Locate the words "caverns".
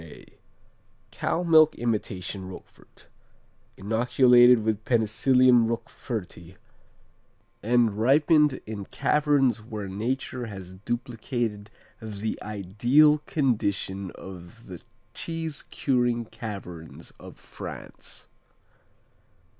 8.85-9.61, 16.25-17.13